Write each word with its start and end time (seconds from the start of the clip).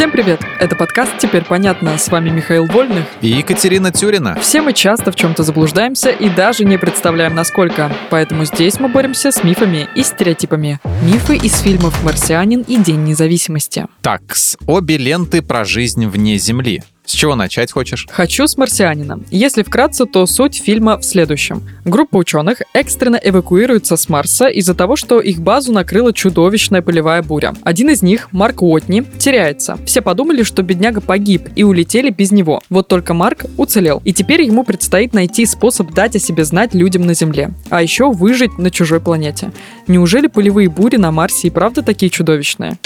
Всем 0.00 0.12
привет! 0.12 0.40
Это 0.58 0.76
подкаст 0.76 1.18
«Теперь 1.18 1.44
понятно». 1.44 1.98
С 1.98 2.08
вами 2.08 2.30
Михаил 2.30 2.64
Вольных 2.64 3.04
и 3.20 3.28
Екатерина 3.28 3.92
Тюрина. 3.92 4.34
Все 4.40 4.62
мы 4.62 4.72
часто 4.72 5.12
в 5.12 5.14
чем-то 5.14 5.42
заблуждаемся 5.42 6.08
и 6.08 6.30
даже 6.30 6.64
не 6.64 6.78
представляем, 6.78 7.34
насколько. 7.34 7.94
Поэтому 8.08 8.46
здесь 8.46 8.80
мы 8.80 8.88
боремся 8.88 9.30
с 9.30 9.44
мифами 9.44 9.90
и 9.94 10.02
стереотипами. 10.02 10.80
Мифы 11.02 11.36
из 11.36 11.60
фильмов 11.60 12.02
«Марсианин» 12.02 12.62
и 12.62 12.78
«День 12.78 13.04
независимости». 13.04 13.88
Такс. 14.00 14.56
Обе 14.66 14.96
ленты 14.96 15.42
про 15.42 15.66
жизнь 15.66 16.06
вне 16.06 16.38
Земли. 16.38 16.82
С 17.10 17.12
чего 17.12 17.34
начать 17.34 17.72
хочешь? 17.72 18.06
Хочу 18.08 18.46
с 18.46 18.56
«Марсианина». 18.56 19.18
Если 19.32 19.64
вкратце, 19.64 20.06
то 20.06 20.26
суть 20.26 20.62
фильма 20.62 20.96
в 20.96 21.02
следующем. 21.02 21.60
Группа 21.84 22.18
ученых 22.18 22.62
экстренно 22.72 23.16
эвакуируется 23.20 23.96
с 23.96 24.08
Марса 24.08 24.46
из-за 24.46 24.76
того, 24.76 24.94
что 24.94 25.18
их 25.18 25.40
базу 25.40 25.72
накрыла 25.72 26.12
чудовищная 26.12 26.82
полевая 26.82 27.24
буря. 27.24 27.52
Один 27.64 27.90
из 27.90 28.02
них, 28.02 28.28
Марк 28.30 28.62
Уотни, 28.62 29.02
теряется. 29.18 29.76
Все 29.86 30.02
подумали, 30.02 30.44
что 30.44 30.62
бедняга 30.62 31.00
погиб 31.00 31.48
и 31.56 31.64
улетели 31.64 32.10
без 32.10 32.30
него. 32.30 32.60
Вот 32.70 32.86
только 32.86 33.12
Марк 33.12 33.46
уцелел. 33.56 34.00
И 34.04 34.12
теперь 34.12 34.42
ему 34.42 34.62
предстоит 34.62 35.12
найти 35.12 35.46
способ 35.46 35.92
дать 35.92 36.14
о 36.14 36.20
себе 36.20 36.44
знать 36.44 36.74
людям 36.74 37.06
на 37.06 37.14
Земле. 37.14 37.52
А 37.70 37.82
еще 37.82 38.12
выжить 38.12 38.56
на 38.56 38.70
чужой 38.70 39.00
планете. 39.00 39.50
Неужели 39.88 40.28
полевые 40.28 40.68
бури 40.68 40.94
на 40.94 41.10
Марсе 41.10 41.48
и 41.48 41.50
правда 41.50 41.82
такие 41.82 42.08
чудовищные? 42.08 42.78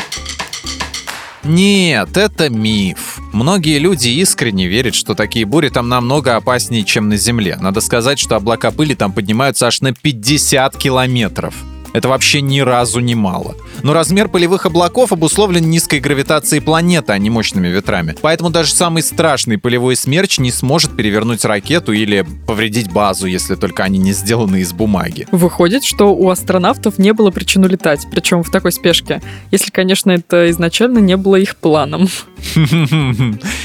Нет, 1.45 2.17
это 2.17 2.49
миф. 2.49 3.14
Многие 3.35 3.81
люди 3.81 4.11
искренне 4.11 4.69
верят, 4.69 4.95
что 4.95 5.17
такие 5.17 5.45
бури 5.45 5.69
там 5.69 5.89
намного 5.89 6.37
опаснее, 6.37 6.85
чем 6.85 7.09
на 7.09 7.17
Земле. 7.17 7.59
Надо 7.61 7.81
сказать, 7.81 8.21
что 8.21 8.37
облака 8.37 8.71
пыли 8.71 8.95
там 8.95 9.13
поднимаются 9.13 9.67
аж 9.67 9.81
на 9.81 9.93
50 9.93 10.77
километров. 10.77 11.53
Это 11.95 12.09
вообще 12.09 12.41
ни 12.41 12.59
разу 12.59 12.99
не 12.99 13.15
мало. 13.15 13.55
Но 13.85 13.93
размер 13.95 14.29
полевых 14.29 14.67
облаков 14.67 15.13
обусловлен 15.13 15.71
низкой 15.71 16.01
гравитацией 16.01 16.61
планеты, 16.61 17.13
а 17.13 17.19
не 17.19 17.31
мощными 17.31 17.69
ветрами. 17.69 18.17
Поэтому 18.21 18.51
даже 18.51 18.73
самый 18.73 19.05
страшный 19.05 19.59
полевой 19.59 19.95
смерч 19.95 20.39
не 20.39 20.51
сможет 20.51 20.97
перевернуть 20.97 21.45
ракету 21.45 21.93
или 21.93 22.27
повредить 22.49 22.93
базу, 22.93 23.29
если 23.29 23.55
только 23.55 23.85
они 23.85 23.99
не 23.99 24.13
сделаны 24.13 24.57
из 24.57 24.73
бумаги. 24.73 25.29
Выходит, 25.31 25.85
что 25.85 26.13
у 26.13 26.31
астронавтов 26.31 26.99
не 26.99 27.13
было 27.13 27.31
причин 27.31 27.65
улетать, 27.65 28.07
причем 28.11 28.43
в 28.43 28.51
такой 28.51 28.73
спешке. 28.73 29.23
Если, 29.53 29.71
конечно, 29.71 30.11
это 30.11 30.51
изначально 30.51 30.99
не 30.99 31.17
было 31.17 31.37
их 31.37 31.55
планом. 31.57 32.09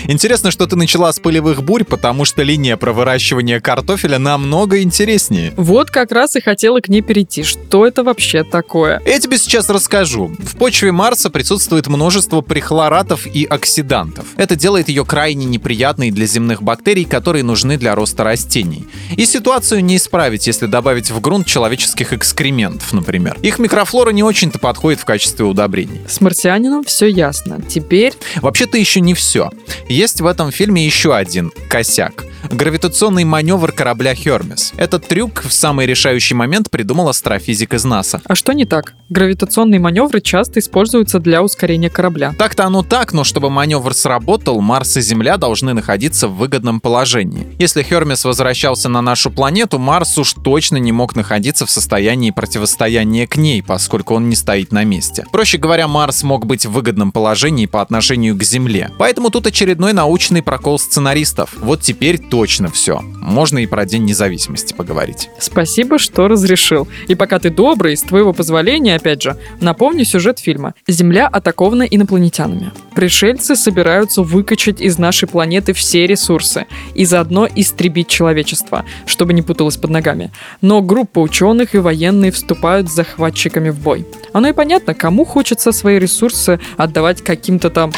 Интересно, 0.07 0.51
что 0.51 0.67
ты 0.67 0.75
начала 0.75 1.11
с 1.11 1.19
полевых 1.19 1.63
бурь, 1.63 1.83
потому 1.83 2.25
что 2.25 2.43
линия 2.43 2.77
про 2.77 2.93
выращивание 2.93 3.59
картофеля 3.59 4.19
намного 4.19 4.81
интереснее. 4.83 5.51
Вот 5.57 5.89
как 5.89 6.11
раз 6.11 6.35
и 6.35 6.41
хотела 6.41 6.79
к 6.79 6.89
ней 6.89 7.01
перейти. 7.01 7.43
Что 7.43 7.87
это 7.87 8.03
вообще 8.03 8.18
такое? 8.43 9.01
Я 9.05 9.19
тебе 9.19 9.37
сейчас 9.37 9.69
расскажу. 9.69 10.31
В 10.39 10.55
почве 10.57 10.91
Марса 10.91 11.29
присутствует 11.29 11.87
множество 11.87 12.41
прихлоратов 12.41 13.25
и 13.25 13.45
оксидантов. 13.45 14.25
Это 14.37 14.55
делает 14.55 14.89
ее 14.89 15.05
крайне 15.05 15.45
неприятной 15.45 16.11
для 16.11 16.25
земных 16.25 16.61
бактерий, 16.61 17.05
которые 17.05 17.43
нужны 17.43 17.77
для 17.77 17.95
роста 17.95 18.23
растений. 18.23 18.87
И 19.15 19.25
ситуацию 19.25 19.83
не 19.83 19.97
исправить, 19.97 20.47
если 20.47 20.65
добавить 20.65 21.11
в 21.11 21.19
грунт 21.21 21.47
человеческих 21.47 22.13
экскрементов, 22.13 22.93
например. 22.93 23.37
Их 23.41 23.59
микрофлора 23.59 24.11
не 24.11 24.23
очень-то 24.23 24.59
подходит 24.59 24.99
в 24.99 25.05
качестве 25.05 25.45
удобрений. 25.45 26.01
С 26.07 26.21
марсианином 26.21 26.83
все 26.83 27.07
ясно. 27.07 27.61
Теперь... 27.67 28.13
Вообще 28.41 28.65
это 28.65 28.77
еще 28.77 29.01
не 29.01 29.13
все. 29.13 29.51
Есть 29.87 30.21
в 30.21 30.25
этом 30.25 30.51
фильме 30.51 30.85
еще 30.85 31.15
один 31.15 31.51
косяк. 31.69 32.25
Гравитационный 32.51 33.25
маневр 33.25 33.71
корабля 33.71 34.15
Хермес. 34.15 34.73
Этот 34.75 35.07
трюк 35.07 35.43
в 35.43 35.53
самый 35.53 35.85
решающий 35.85 36.33
момент 36.33 36.71
придумал 36.71 37.07
астрофизик 37.09 37.75
из 37.75 37.83
НАСА. 37.83 38.21
А 38.25 38.33
что 38.33 38.53
не 38.53 38.65
так? 38.65 38.95
Гравитационные 39.09 39.79
маневры 39.79 40.19
часто 40.19 40.59
используются 40.59 41.19
для 41.19 41.43
ускорения 41.43 41.89
корабля. 41.89 42.33
Так-то 42.37 42.65
оно 42.65 42.81
так, 42.81 43.13
но 43.13 43.23
чтобы 43.23 43.49
маневр 43.49 43.93
сработал, 43.93 44.61
Марс 44.61 44.97
и 44.97 45.01
Земля 45.01 45.37
должны 45.37 45.73
находиться 45.73 46.27
в 46.27 46.37
выгодном 46.37 46.79
положении. 46.79 47.55
Если 47.59 47.83
Хермес 47.83 48.25
возвращался 48.25 48.89
на 48.89 49.01
нашу 49.01 49.29
планету, 49.29 49.77
Марс 49.77 50.17
уж 50.17 50.33
точно 50.33 50.77
не 50.77 50.91
мог 50.91 51.15
находиться 51.15 51.67
в 51.67 51.71
состоянии 51.71 52.31
противостояния 52.31 53.27
к 53.27 53.37
ней, 53.37 53.61
поскольку 53.61 54.15
он 54.15 54.27
не 54.27 54.35
стоит 54.35 54.71
на 54.71 54.83
месте. 54.83 55.25
Проще 55.31 55.59
говоря, 55.59 55.87
Марс 55.87 56.23
мог 56.23 56.47
быть 56.47 56.65
в 56.65 56.71
выгодном 56.71 57.11
положении 57.11 57.67
по 57.67 57.81
отношению 57.81 58.35
к 58.35 58.43
Земле. 58.43 58.91
Поэтому 58.97 59.29
тут 59.29 59.45
очередной 59.45 59.93
научный 59.93 60.41
прокол 60.41 60.79
сценаристов. 60.79 61.51
Вот 61.57 61.81
теперь 61.81 62.17
точно 62.39 62.69
все. 62.69 63.01
Можно 63.01 63.57
и 63.57 63.65
про 63.65 63.85
День 63.85 64.05
независимости 64.05 64.73
поговорить. 64.73 65.29
Спасибо, 65.39 65.99
что 65.99 66.29
разрешил. 66.29 66.87
И 67.09 67.15
пока 67.15 67.37
ты 67.37 67.49
добрый, 67.49 67.97
с 67.97 68.01
твоего 68.01 68.31
позволения, 68.31 68.95
опять 68.95 69.21
же, 69.21 69.35
напомню 69.59 70.05
сюжет 70.05 70.39
фильма. 70.39 70.73
Земля 70.87 71.27
атакована 71.27 71.83
инопланетянами. 71.83 72.71
Пришельцы 72.95 73.57
собираются 73.57 74.21
выкачать 74.21 74.79
из 74.79 74.97
нашей 74.97 75.27
планеты 75.27 75.73
все 75.73 76.07
ресурсы 76.07 76.65
и 76.95 77.03
заодно 77.03 77.45
истребить 77.53 78.07
человечество, 78.07 78.85
чтобы 79.05 79.33
не 79.33 79.41
путалось 79.41 79.75
под 79.75 79.89
ногами. 79.89 80.31
Но 80.61 80.81
группа 80.81 81.19
ученых 81.19 81.75
и 81.75 81.79
военные 81.79 82.31
вступают 82.31 82.89
с 82.89 82.95
захватчиками 82.95 83.69
в 83.69 83.79
бой. 83.79 84.05
Оно 84.31 84.47
и 84.47 84.53
понятно, 84.53 84.93
кому 84.93 85.25
хочется 85.25 85.73
свои 85.73 85.99
ресурсы 85.99 86.61
отдавать 86.77 87.21
каким-то 87.21 87.69
там 87.69 87.91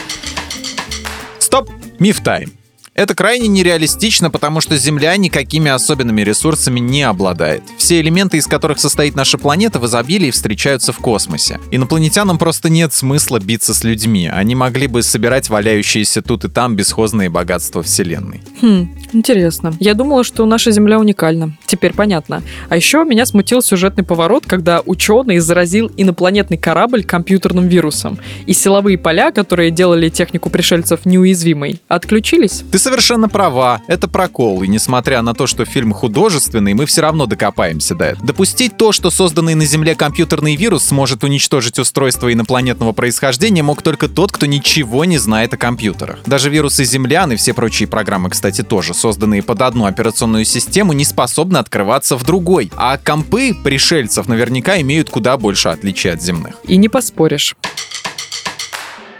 Стоп! 1.38 1.69
Миф 2.00 2.22
тайм. 2.22 2.61
Это 2.94 3.16
крайне 3.16 3.47
нереалистично, 3.47 4.29
потому 4.29 4.59
что 4.59 4.75
Земля 4.75 5.16
никакими 5.16 5.72
особенными 5.72 6.24
ресурсами 6.24 6.81
не 6.81 7.03
обладает. 7.03 7.63
Все 7.78 8.02
элементы, 8.02 8.35
из 8.35 8.47
которых 8.47 8.81
состоит 8.81 9.16
наша 9.16 9.38
планета, 9.38 9.79
в 9.79 9.85
изобилии 9.85 10.29
встречаются 10.29 10.91
в 10.91 10.97
космосе. 10.97 11.57
Инопланетянам 11.72 12.38
просто 12.38 12.69
нет 12.69 12.91
смысла 12.91 13.40
биться 13.40 13.74
с 13.74 13.85
людьми. 13.85 14.28
Они 14.28 14.56
могли 14.56 14.88
бы 14.88 15.03
собирать 15.03 15.47
валяющиеся 15.47 16.22
тут 16.22 16.44
и 16.44 16.50
там 16.50 16.75
бесхозные 16.75 17.30
богатства 17.30 17.81
Вселенной. 17.81 18.41
Хм, 18.62 18.94
интересно. 19.13 19.74
Я 19.80 19.94
думала, 19.94 20.25
что 20.25 20.46
наша 20.46 20.72
Земля 20.72 21.00
уникальна. 21.00 21.57
Теперь 21.68 21.94
понятно. 21.94 22.44
А 22.68 22.75
еще 22.75 23.06
меня 23.06 23.25
смутил 23.25 23.62
сюжетный 23.62 24.03
поворот, 24.03 24.44
когда 24.46 24.81
ученый 24.85 25.40
заразил 25.40 25.90
инопланетный 25.96 26.57
корабль 26.57 27.06
компьютерным 27.06 27.69
вирусом. 27.69 28.19
И 28.47 28.53
силовые 28.53 28.97
поля, 28.97 29.31
которые 29.31 29.72
делали 29.72 30.09
технику 30.09 30.50
пришельцев 30.50 31.06
неуязвимой, 31.06 31.81
отключились. 31.88 32.63
Ты 32.69 32.81
совершенно 32.81 33.30
права, 33.30 33.81
это 33.88 34.08
прокол, 34.08 34.64
и 34.64 34.68
несмотря 34.68 35.22
на 35.22 35.34
то, 35.34 35.47
что 35.47 35.66
фильм 35.66 35.94
художественный, 35.94 36.74
мы 36.74 36.86
все 36.86 37.02
равно 37.02 37.25
докопаемся 37.25 37.96
до 37.96 38.06
этого. 38.06 38.25
Допустить 38.25 38.78
то, 38.78 38.92
что 38.92 39.09
созданный 39.09 39.56
на 39.56 39.66
Земле 39.66 39.96
компьютерный 39.96 40.56
вирус 40.56 40.86
сможет 40.86 41.24
уничтожить 41.24 41.80
устройство 41.80 42.31
инопланетного 42.34 42.92
происхождения, 42.92 43.64
мог 43.64 43.81
только 43.81 44.08
тот, 44.08 44.31
кто 44.31 44.46
ничего 44.46 45.06
не 45.06 45.18
знает 45.18 45.53
о 45.53 45.58
компьютерах. 45.58 46.19
Даже 46.25 46.50
вирусы 46.50 46.84
землян 46.84 47.31
и 47.31 47.36
все 47.36 47.53
прочие 47.53 47.88
программы, 47.88 48.30
кстати, 48.30 48.62
тоже, 48.62 48.94
созданные 48.94 49.44
под 49.44 49.62
одну 49.62 49.86
операционную 49.86 50.46
систему, 50.46 50.94
не 50.94 51.06
способны 51.06 51.58
открываться 51.58 52.18
в 52.18 52.24
другой. 52.24 52.72
А 52.75 52.98
компы 52.98 53.53
пришельцев 53.53 54.28
наверняка 54.28 54.80
имеют 54.81 55.09
куда 55.09 55.38
больше 55.38 55.69
отличий 55.69 56.12
от 56.12 56.22
земных. 56.22 56.56
И 56.63 56.78
не 56.78 56.90
поспоришь. 56.90 57.56